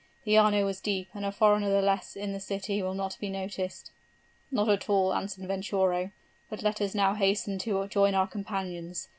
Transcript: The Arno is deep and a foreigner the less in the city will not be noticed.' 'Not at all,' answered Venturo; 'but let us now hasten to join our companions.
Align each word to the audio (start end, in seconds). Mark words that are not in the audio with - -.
The 0.23 0.35
Arno 0.35 0.67
is 0.67 0.81
deep 0.81 1.09
and 1.13 1.23
a 1.23 1.31
foreigner 1.31 1.69
the 1.69 1.79
less 1.83 2.15
in 2.15 2.33
the 2.33 2.39
city 2.39 2.81
will 2.81 2.95
not 2.95 3.19
be 3.19 3.29
noticed.' 3.29 3.91
'Not 4.49 4.67
at 4.67 4.89
all,' 4.89 5.13
answered 5.13 5.47
Venturo; 5.47 6.09
'but 6.49 6.63
let 6.63 6.81
us 6.81 6.95
now 6.95 7.13
hasten 7.13 7.59
to 7.59 7.87
join 7.87 8.15
our 8.15 8.25
companions. 8.25 9.09